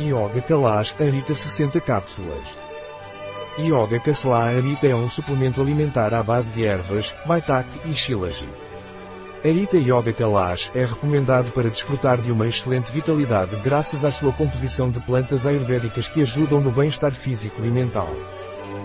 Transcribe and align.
Yoga 0.00 0.40
Kalash 0.40 0.94
Arita 0.98 1.34
60 1.34 1.78
cápsulas. 1.82 2.58
Yoga 3.58 4.00
Kasla 4.00 4.44
Arita 4.44 4.86
é 4.86 4.94
um 4.94 5.06
suplemento 5.06 5.60
alimentar 5.60 6.14
à 6.14 6.22
base 6.22 6.50
de 6.50 6.64
ervas, 6.64 7.14
maitake 7.26 7.78
e 7.84 7.94
shilajit. 7.94 8.48
Arita 9.44 9.76
Yoga 9.76 10.10
Kalash 10.10 10.70
é 10.74 10.86
recomendado 10.86 11.52
para 11.52 11.68
desfrutar 11.68 12.16
de 12.22 12.32
uma 12.32 12.46
excelente 12.46 12.90
vitalidade 12.90 13.54
graças 13.56 14.02
à 14.02 14.10
sua 14.10 14.32
composição 14.32 14.90
de 14.90 14.98
plantas 15.00 15.44
ayurvédicas 15.44 16.08
que 16.08 16.22
ajudam 16.22 16.62
no 16.62 16.70
bem-estar 16.70 17.12
físico 17.12 17.62
e 17.62 17.70
mental. 17.70 18.08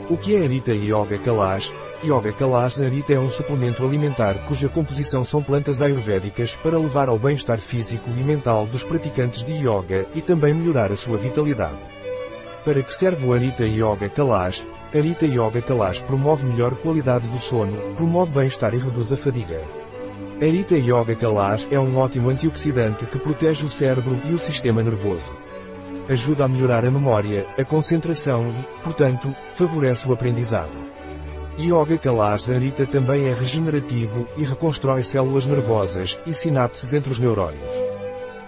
O 0.10 0.18
que 0.18 0.36
é 0.36 0.44
Arita 0.44 0.74
Yoga 0.74 1.18
Kalash? 1.20 1.72
Yoga 2.04 2.32
Kalash 2.32 2.80
Arita 2.80 3.14
é 3.14 3.20
um 3.20 3.30
suplemento 3.30 3.84
alimentar 3.84 4.36
cuja 4.46 4.70
composição 4.70 5.26
são 5.26 5.42
plantas 5.42 5.82
ayurvédicas 5.82 6.54
para 6.54 6.78
levar 6.78 7.10
ao 7.10 7.18
bem-estar 7.18 7.60
físico 7.60 8.12
e 8.16 8.24
mental 8.24 8.68
dos 8.68 8.84
praticantes 8.84 9.44
de 9.44 9.54
yoga 9.54 10.06
e 10.14 10.22
também 10.22 10.54
melhorar 10.54 10.92
a 10.92 10.96
sua 10.96 11.18
vitalidade. 11.18 11.80
Para 12.64 12.84
que 12.84 12.94
serve 12.94 13.26
o 13.26 13.34
Arita 13.34 13.66
Yoga 13.66 14.10
Kalash? 14.10 14.66
Arita 14.96 15.26
Yoga 15.26 15.60
Kalash 15.60 16.02
promove 16.02 16.46
melhor 16.46 16.76
qualidade 16.76 17.28
do 17.28 17.40
sono, 17.40 17.96
promove 17.96 18.32
bem-estar 18.32 18.76
e 18.76 18.78
reduz 18.78 19.12
a 19.12 19.18
fadiga. 19.18 19.60
Arita 20.40 20.76
Yoga 20.76 21.16
Kalash 21.16 21.68
é 21.72 21.80
um 21.80 21.98
ótimo 21.98 22.30
antioxidante 22.30 23.08
que 23.08 23.18
protege 23.18 23.66
o 23.66 23.70
cérebro 23.70 24.22
e 24.26 24.34
o 24.34 24.40
sistema 24.40 24.84
nervoso. 24.84 25.36
Ajuda 26.08 26.46
a 26.46 26.48
melhorar 26.48 26.86
a 26.86 26.92
memória, 26.92 27.48
a 27.58 27.66
concentração 27.66 28.54
e, 28.54 28.84
portanto, 28.84 29.36
favorece 29.52 30.08
o 30.08 30.14
aprendizado. 30.14 30.88
Yoga 31.60 31.98
Kalash 31.98 32.46
também 32.92 33.26
é 33.26 33.34
regenerativo 33.34 34.28
e 34.38 34.44
reconstrói 34.44 35.04
células 35.04 35.48
nervosas 35.48 36.20
e 36.28 36.34
sinapses 36.34 36.94
entre 36.94 37.12
os 37.12 37.18
neurônios. 37.18 37.76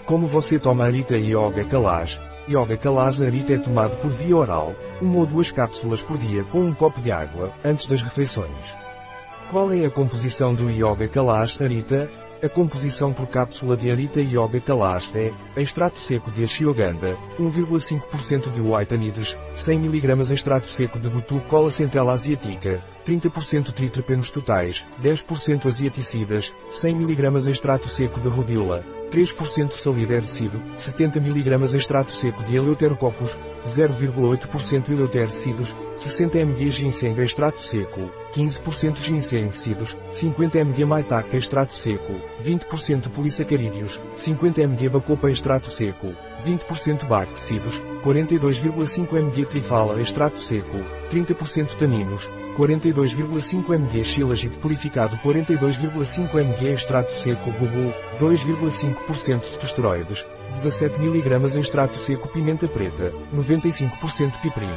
Como 0.06 0.28
você 0.28 0.60
toma 0.60 0.86
Arita 0.86 1.18
Yoga 1.18 1.64
Kalash? 1.64 2.20
Yoga 2.48 2.78
Kalash 2.78 3.22
é 3.22 3.58
tomado 3.58 3.98
por 3.98 4.12
via 4.12 4.38
oral, 4.38 4.76
uma 5.02 5.18
ou 5.18 5.26
duas 5.26 5.50
cápsulas 5.50 6.04
por 6.04 6.20
dia 6.20 6.44
com 6.44 6.60
um 6.60 6.74
copo 6.74 7.02
de 7.02 7.12
água, 7.12 7.52
antes 7.66 7.88
das 7.88 8.04
refeições. 8.04 8.78
Qual 9.50 9.74
é 9.74 9.84
a 9.84 9.90
composição 9.90 10.54
do 10.54 10.70
Yoga 10.70 11.08
Kalash 11.08 11.60
Arita? 11.60 12.08
A 12.44 12.48
composição 12.48 13.12
por 13.12 13.26
cápsula 13.26 13.76
de 13.76 13.90
Arita 13.90 14.22
Yoga 14.22 14.62
Kalash 14.62 15.12
é 15.16 15.34
extrato 15.60 16.00
seco 16.00 16.30
de 16.30 16.44
ashwagandha, 16.44 17.18
1,5% 17.40 18.52
de 18.52 18.62
whitanides, 18.62 19.36
100 19.56 19.86
mg 19.86 20.32
extrato 20.32 20.68
seco 20.68 21.00
de 21.00 21.10
butu 21.10 21.40
cola 21.50 21.72
central 21.72 22.12
asiática, 22.12 22.84
30% 23.04 23.72
triterpenos 23.72 24.30
totais, 24.30 24.86
10% 25.02 25.66
asiaticidas, 25.66 26.54
100 26.70 26.96
mg 26.96 27.50
extrato 27.50 27.90
seco 27.90 28.20
de 28.20 28.28
rodila, 28.28 28.86
3% 29.10 29.72
salidercido, 29.72 30.62
70 30.78 31.18
mg 31.18 31.76
extrato 31.76 32.12
seco 32.12 32.44
de 32.44 32.56
eleuterococcus, 32.56 33.36
0,8% 33.66 34.90
eleutericidos, 34.92 35.76
60 35.96 36.46
mg 36.46 36.72
ginseng 36.72 37.20
extrato 37.20 37.62
seco, 37.62 38.12
15% 38.34 38.96
ginseng 39.02 39.52
cidos, 39.52 39.98
50 40.12 40.64
mg 40.64 40.86
maitake 40.86 41.38
extrato 41.38 41.74
seco, 41.74 42.14
20% 42.44 43.10
polissacarídeos, 43.10 44.00
50 44.16 44.62
mg 44.68 44.90
bacopa 44.90 45.30
extrato 45.30 45.70
seco, 45.70 46.14
20% 46.46 47.06
cidos, 47.38 47.82
42,5 48.04 49.22
mg 49.22 49.46
trifala 49.46 50.00
extrato 50.00 50.40
seco, 50.40 50.78
30% 51.10 51.76
taninos, 51.78 52.30
42,5 52.60 53.74
mg 53.74 54.04
shilajit 54.04 54.58
purificado 54.58 55.18
42,5 55.24 56.40
mg 56.42 56.74
extrato 56.74 57.16
seco 57.16 57.52
bubu, 57.52 57.94
2,5% 58.20 59.44
cetosteroides, 59.44 60.28
17 60.56 61.00
mg 61.02 61.58
extrato 61.58 61.98
seco 61.98 62.28
pimenta 62.28 62.68
preta, 62.68 63.14
95% 63.34 64.42
piprina. 64.42 64.74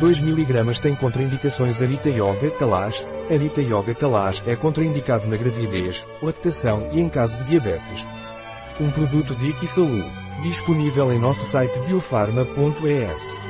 2 0.00 0.20
mg 0.20 0.80
tem 0.80 0.94
contraindicações 0.94 1.82
Arita 1.82 2.08
Yoga 2.08 2.50
Kalash. 2.58 3.06
Arita 3.30 3.60
Yoga 3.60 3.94
Kalash 3.94 4.42
é 4.46 4.56
contraindicado 4.56 5.28
na 5.28 5.36
gravidez, 5.36 6.06
lactação 6.22 6.88
e 6.92 7.00
em 7.00 7.08
caso 7.10 7.36
de 7.36 7.44
diabetes. 7.44 8.06
Um 8.80 8.90
produto 8.90 9.34
de 9.34 9.50
Iquisalu. 9.50 10.04
Disponível 10.42 11.12
em 11.12 11.18
nosso 11.18 11.44
site 11.46 11.78
biofarma.es. 11.80 13.45